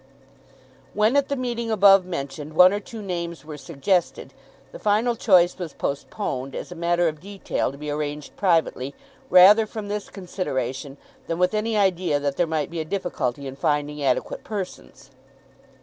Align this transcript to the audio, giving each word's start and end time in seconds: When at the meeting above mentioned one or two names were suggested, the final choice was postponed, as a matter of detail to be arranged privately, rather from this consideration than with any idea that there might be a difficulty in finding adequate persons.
When 0.95 1.15
at 1.15 1.29
the 1.29 1.35
meeting 1.35 1.69
above 1.69 2.05
mentioned 2.05 2.55
one 2.55 2.73
or 2.73 2.79
two 2.79 3.03
names 3.03 3.45
were 3.45 3.55
suggested, 3.55 4.33
the 4.71 4.79
final 4.79 5.15
choice 5.15 5.59
was 5.59 5.73
postponed, 5.73 6.55
as 6.55 6.71
a 6.71 6.75
matter 6.75 7.07
of 7.07 7.19
detail 7.19 7.71
to 7.71 7.77
be 7.77 7.91
arranged 7.91 8.35
privately, 8.35 8.95
rather 9.29 9.67
from 9.67 9.89
this 9.89 10.09
consideration 10.09 10.97
than 11.27 11.37
with 11.37 11.53
any 11.53 11.77
idea 11.77 12.19
that 12.19 12.35
there 12.35 12.47
might 12.47 12.71
be 12.71 12.79
a 12.79 12.83
difficulty 12.83 13.45
in 13.45 13.55
finding 13.55 14.01
adequate 14.01 14.43
persons. 14.43 15.11